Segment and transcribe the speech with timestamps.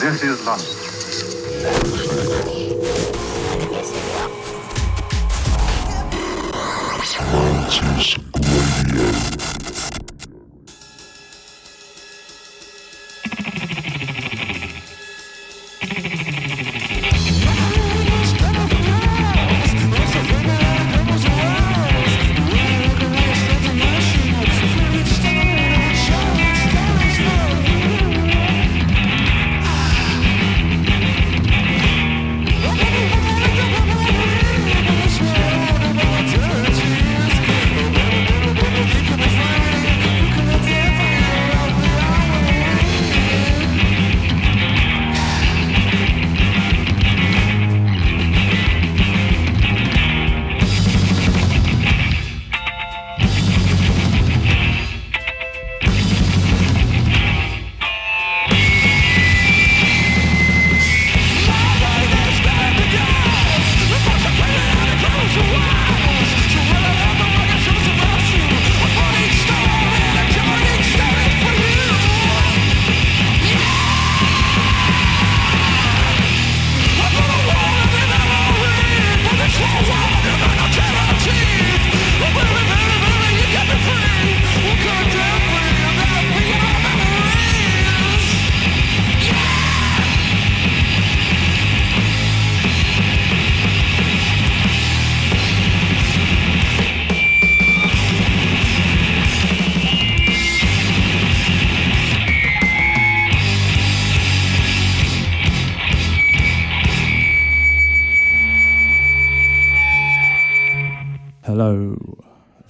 [0.00, 0.78] This is London.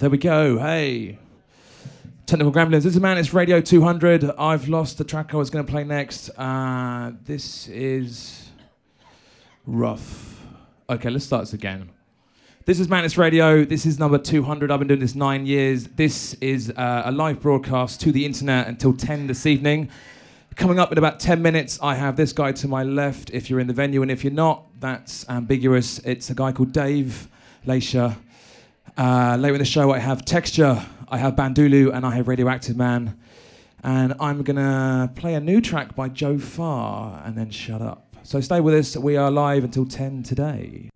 [0.08, 0.58] There we go.
[0.58, 1.18] Hey.
[2.24, 2.82] Technical Gremlins.
[2.84, 4.24] This is Mantis Radio 200.
[4.38, 6.30] I've lost the track I was going to play next.
[6.30, 8.48] Uh, this is
[9.66, 10.42] rough.
[10.88, 11.90] Okay, let's start this again.
[12.64, 13.66] This is Mantis Radio.
[13.66, 14.70] This is number 200.
[14.70, 15.88] I've been doing this nine years.
[15.88, 19.90] This is uh, a live broadcast to the internet until 10 this evening.
[20.56, 23.60] Coming up in about 10 minutes, I have this guy to my left if you're
[23.60, 25.98] in the venue, and if you're not, that's ambiguous.
[25.98, 27.28] It's a guy called Dave
[27.66, 28.16] Laica.
[28.98, 32.76] Uh, later in the show, I have Texture, I have Bandulu, and I have Radioactive
[32.76, 33.16] Man.
[33.84, 38.16] And I'm going to play a new track by Joe Farr and then shut up.
[38.24, 38.96] So stay with us.
[38.96, 40.90] We are live until 10 today.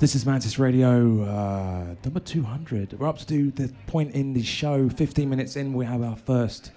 [0.00, 2.92] This is Mantis Radio uh, number 200.
[3.00, 4.88] We're up to the point in the show.
[4.88, 6.70] 15 minutes in, we have our first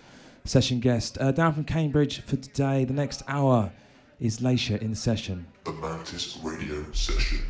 [0.43, 1.19] session guest.
[1.21, 2.83] Uh, down from Cambridge for today.
[2.83, 3.73] The next hour
[4.19, 5.45] is Laica in the session.
[5.65, 7.41] The Mantis Radio Session.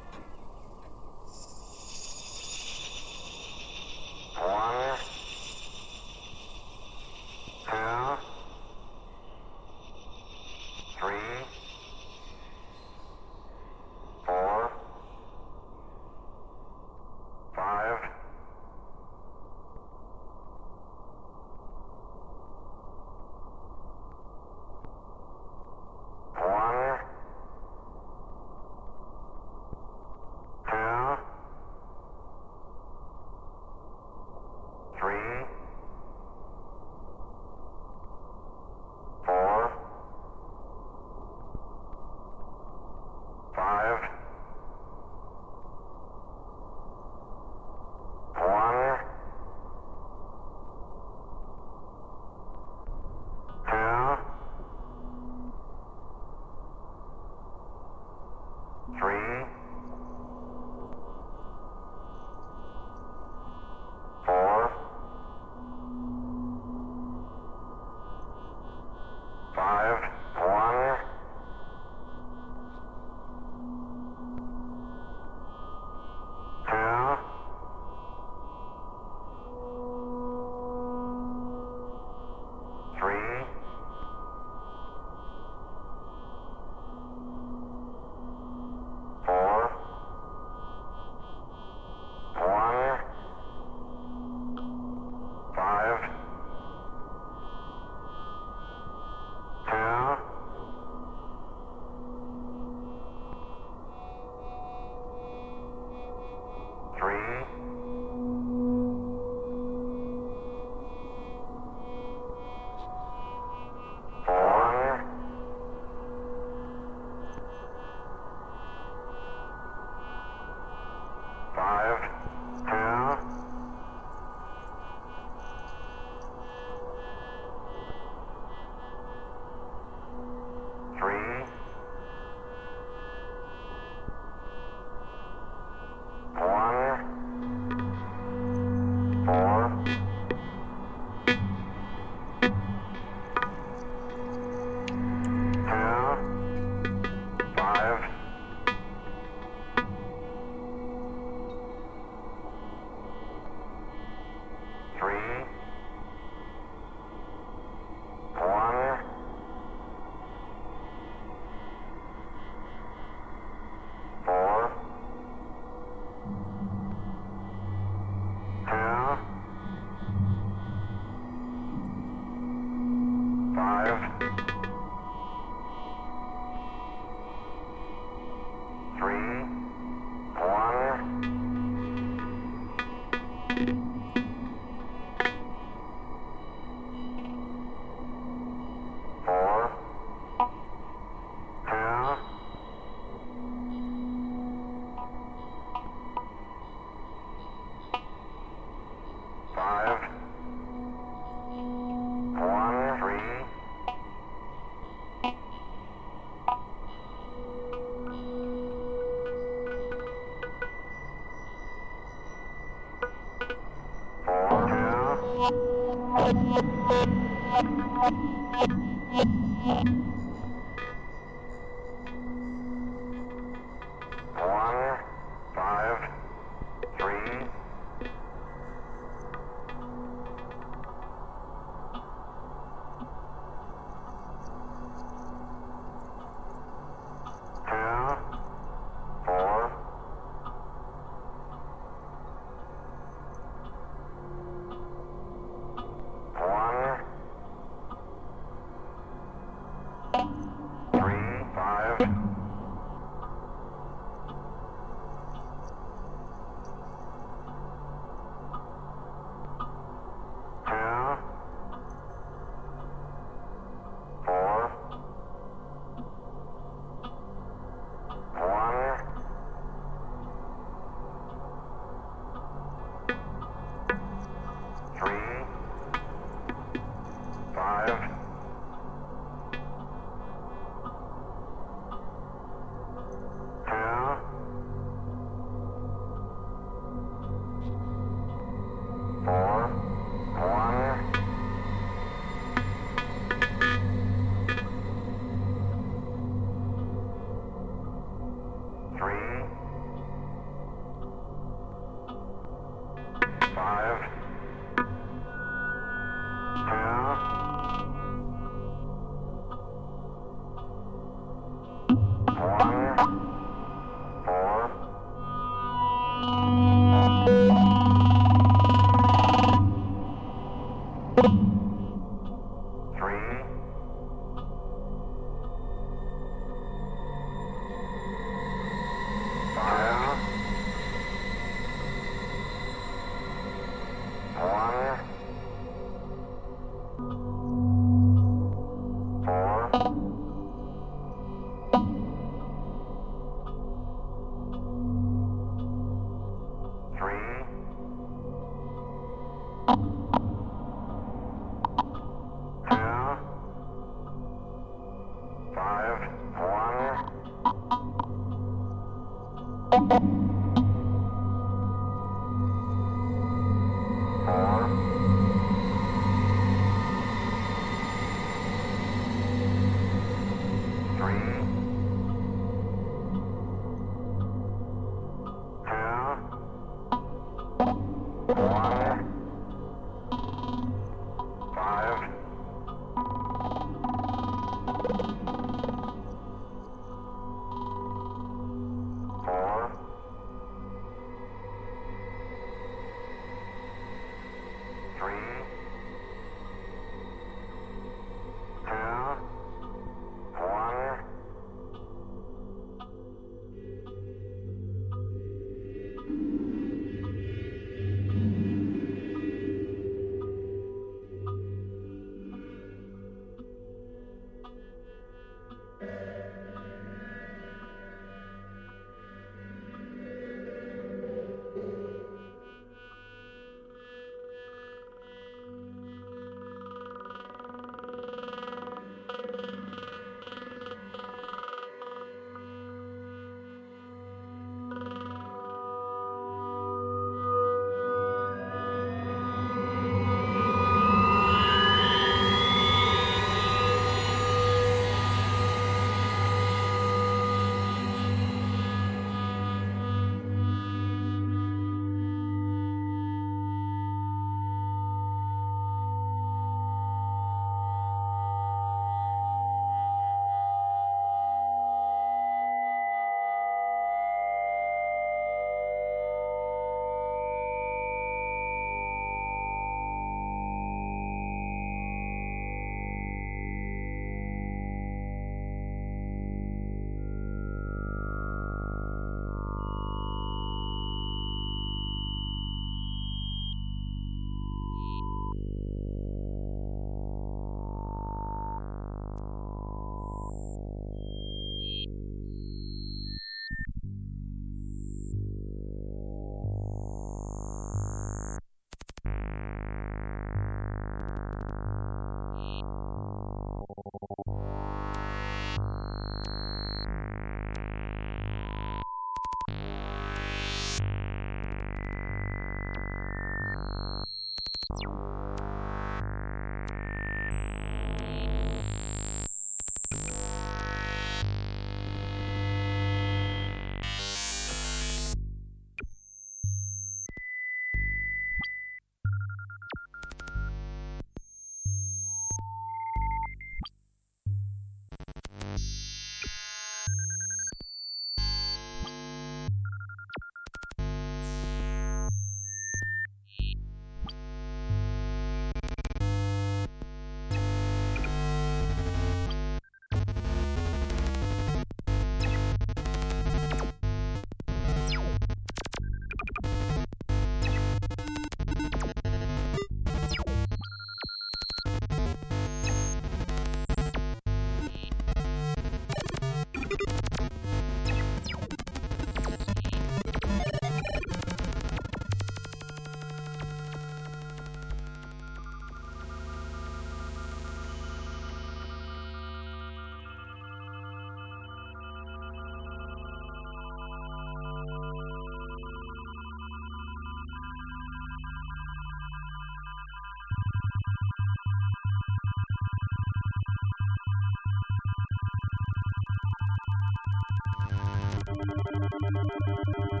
[598.41, 600.00] ハハハハ!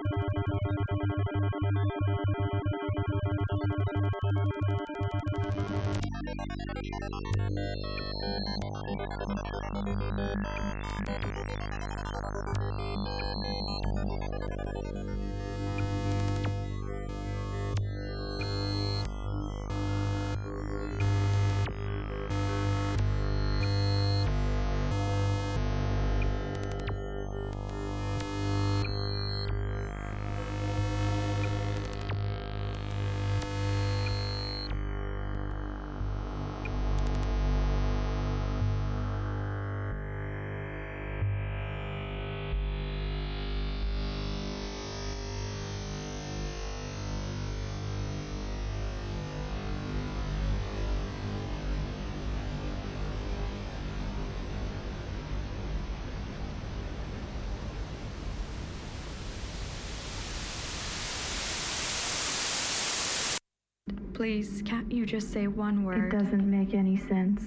[64.21, 66.13] Please, can't you just say one word?
[66.13, 67.41] It doesn't make any sense.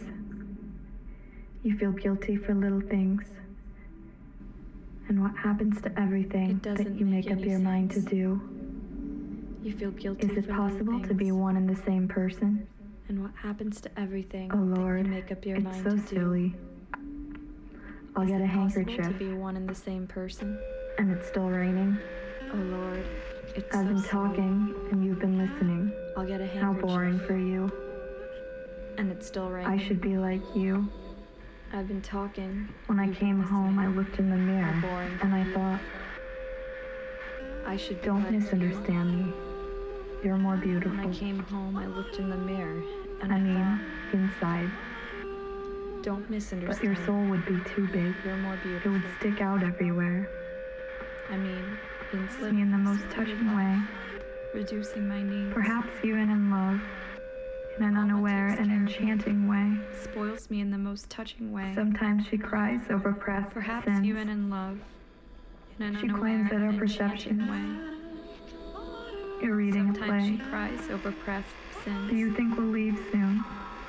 [1.62, 3.22] You feel guilty for little things.
[5.06, 8.40] And what happens to everything that you make make up your mind to do?
[9.62, 12.66] You feel guilty Is it possible to be one and the same person?
[13.06, 16.08] And what happens to everything Oh that you make up your it's mind so to
[16.08, 16.56] silly.
[18.16, 18.32] I'll do?
[18.32, 20.58] get a Is it possible handkerchief, to be one and the same person?
[20.98, 21.96] and it's still raining.
[22.52, 23.04] Oh Lord,
[23.54, 25.92] it's I've so been talking, and you've been listening.
[26.16, 26.60] I'll get a hand.
[26.64, 27.70] How boring for you.
[28.98, 29.70] And it's still raining.
[29.72, 30.88] I should be like you.
[31.72, 32.68] I've been talking.
[32.86, 34.80] When I came home, I looked in the mirror,
[35.22, 35.80] and I thought,
[37.66, 38.38] I should be don't like you.
[38.40, 39.32] misunderstand me.
[40.22, 40.96] You're more beautiful.
[40.96, 41.10] When.
[41.10, 42.82] I came home, I looked in the mirror
[43.20, 44.70] and I I, mean, thought, inside.
[46.02, 46.78] don't misunderstand.
[46.78, 48.14] But your soul would be too big.
[48.24, 48.94] You're more beautiful.
[48.94, 50.28] It would stick out everywhere.
[51.30, 51.78] I mean,
[52.14, 53.76] Kiss me in the most touching way.
[54.54, 55.52] reducing my needs.
[55.52, 56.80] Perhaps even in love.
[57.76, 58.76] In an unaware and care of me.
[58.76, 59.76] enchanting way.
[60.00, 61.72] spoils me in the most touching way.
[61.74, 64.06] Sometimes she cries over pressed Perhaps sins.
[64.06, 64.78] even in love.
[65.80, 67.94] In an She unaware claims that her and enchanting way.
[69.42, 71.48] You're reading a Sometimes she cries over pressed
[71.82, 72.10] sins.
[72.10, 73.44] Do you think we'll leave soon?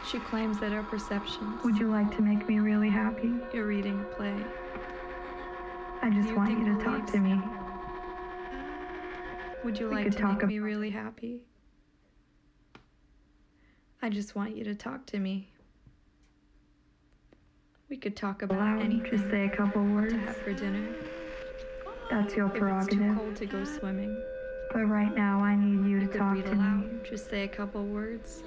[0.09, 1.63] She claims that her perceptions.
[1.63, 3.36] Would you like to make me really happy?
[3.53, 4.36] You're reading a play.
[6.01, 7.30] I just you want you to talk to me.
[7.34, 7.64] soon?
[9.66, 11.41] Would you like to talk make me really happy?
[13.99, 15.49] I just want you to talk to me.
[17.89, 20.13] We could talk about Allow anything just say a couple words.
[20.13, 20.93] to have for dinner.
[22.11, 23.01] That's your prerogative.
[23.01, 24.24] If it's too cold to go swimming,
[24.72, 26.99] But right now, I need you to talk to me.
[27.09, 28.43] Just say a couple words.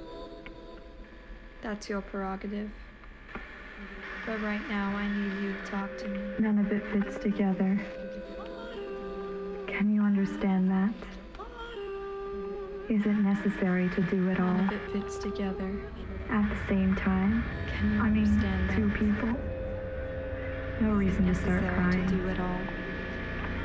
[1.63, 2.71] That's your prerogative.
[4.25, 6.21] But right now, I need you to talk to me.
[6.39, 7.81] None of it fits together.
[9.79, 10.93] Can you understand that?
[12.93, 15.71] Is it necessary to do it all of it fits together.
[16.31, 17.45] at the same time?
[17.77, 18.99] Can you I mean, understand two that?
[18.99, 19.29] people?
[20.81, 22.07] No reason to start necessary to crying.
[22.09, 22.61] do it all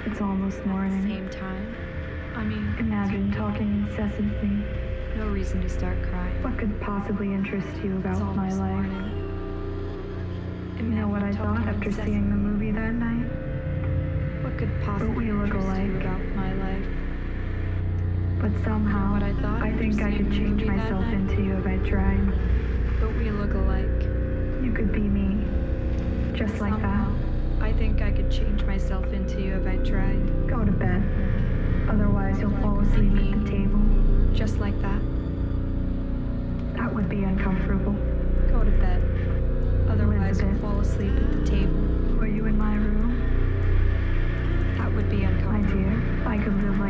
[0.05, 1.01] It's almost at the morning.
[1.07, 1.75] same time.
[2.35, 4.63] I mean, Imagine talking incessantly.
[5.17, 6.43] no reason to start crying.
[6.43, 8.59] What could possibly interest you about my life?
[8.59, 9.09] morning.
[10.77, 13.29] You know what I thought after seeing the movie that night?
[14.43, 15.89] What could possibly we look alike.
[16.01, 16.85] about my life?
[18.41, 21.77] But somehow, what I thought I think I could change myself into you if I
[21.77, 22.25] tried.
[22.99, 24.03] But we look alike.
[24.61, 25.45] You could be me.
[26.37, 27.07] Just like that.
[27.61, 30.49] I think I could change myself into you if I tried.
[30.49, 31.01] Go to bed.
[31.87, 33.79] Otherwise, you'll fall asleep at the table.
[34.33, 35.01] Just like that.
[36.75, 37.93] That would be uncomfortable.
[38.49, 39.01] Go to bed.
[39.89, 42.02] Otherwise, you'll fall asleep at the table.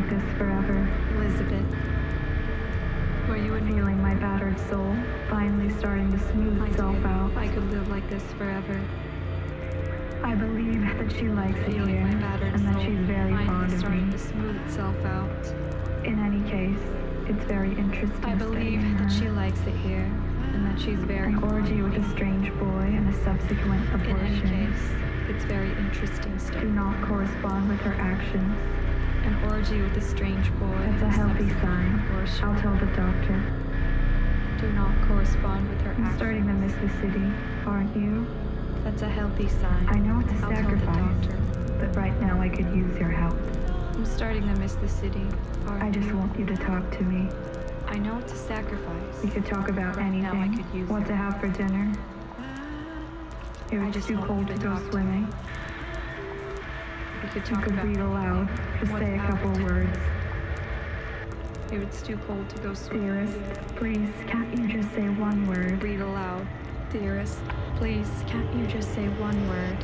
[0.03, 0.89] Like this forever.
[1.15, 1.65] Elizabeth.
[3.29, 4.95] Were you in Feeling my battered soul
[5.29, 7.37] finally starting to smooth my itself dear, out.
[7.37, 8.79] I could live like this forever.
[10.23, 14.11] I believe that she likes it here and that she's very fond of starting me.
[14.11, 15.45] to smooth itself out.
[16.03, 16.79] In any case,
[17.27, 20.11] it's very interesting I believe that she likes it here
[20.53, 24.11] and that she's very An orgy with a strange boy and a subsequent In any
[24.11, 24.89] abortion case,
[25.29, 28.82] it's very interesting do not correspond with her actions.
[29.23, 30.67] An orgy with a strange boy.
[30.99, 32.03] That's a healthy sign.
[32.09, 33.41] Abortion I'll tell the doctor.
[34.59, 36.17] do not correspond with her I'm actions.
[36.17, 37.25] starting to miss the city,
[37.65, 38.27] aren't you?
[38.83, 39.87] That's a healthy sign.
[39.89, 41.37] I know it's a I'll sacrifice, doctor.
[41.79, 43.35] but right now I could use your help.
[43.95, 45.25] I'm starting to miss the city.
[45.67, 46.17] Aren't I just you?
[46.17, 47.29] want you to talk to me.
[47.87, 49.23] I know it's a sacrifice.
[49.23, 50.63] We could talk about Right now I anything.
[50.65, 51.07] could use what it.
[51.07, 51.93] to have for dinner.
[53.71, 55.33] If I just too cold to go swimming.
[57.23, 58.49] We could You talk could about read aloud.
[58.79, 59.63] Just say a couple happened.
[59.63, 59.97] words.
[61.71, 63.37] If it's too cold to go swim, Dearest,
[63.75, 65.81] please, can't you just say one word?
[65.81, 66.45] read aloud.
[66.91, 67.39] Dearest,
[67.77, 69.77] please, can't you just say one word?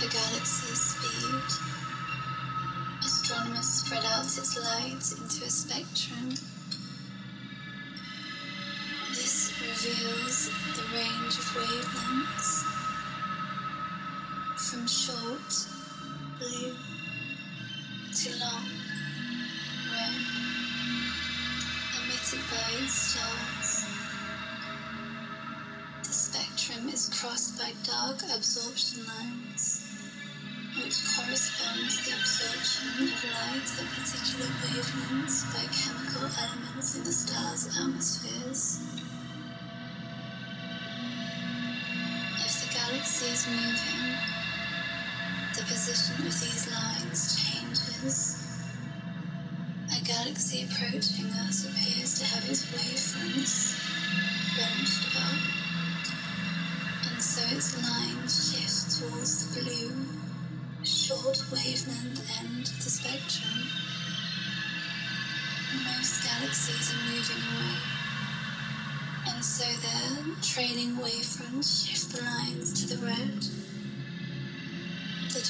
[0.00, 1.48] the galaxy's speed.
[3.00, 6.30] Astronomers spread out its light into a spectrum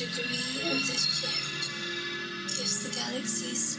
[0.06, 1.70] degree of this gift
[2.58, 3.71] gives the galaxies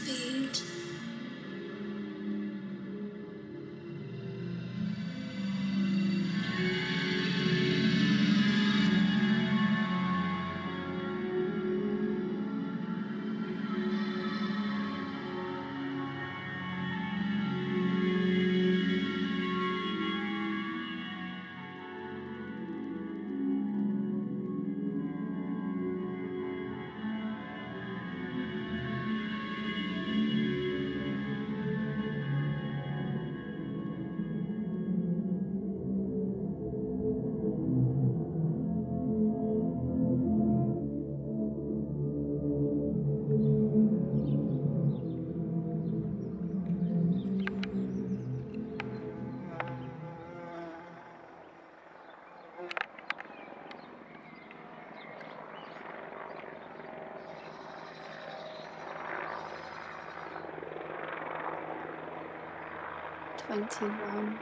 [63.54, 64.38] 21,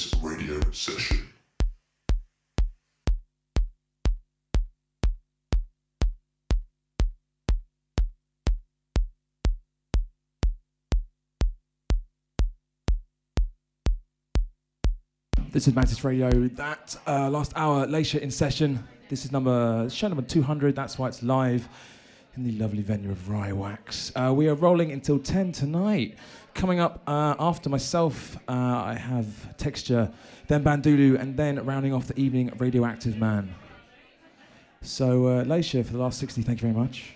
[0.00, 1.28] Mantis Radio Session.
[15.50, 16.30] This is Mantis Radio.
[16.30, 18.82] That uh, last hour, Laica in session.
[19.10, 20.74] This is number show number 200.
[20.74, 21.68] That's why it's live
[22.36, 24.12] in the lovely venue of Rye Wax.
[24.16, 26.16] Uh, we are rolling until 10 tonight.
[26.54, 30.10] Coming up uh, after myself, uh, I have Texture,
[30.48, 33.54] then Bandulu, and then rounding off the evening, Radioactive Man.
[34.82, 37.14] So, uh, Laica, for the last 60, thank you very much.